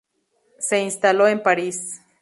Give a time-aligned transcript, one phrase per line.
[0.57, 2.01] Se instaló en París.